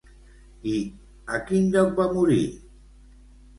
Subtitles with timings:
[0.71, 0.73] I
[1.37, 2.43] a quin lloc va morir?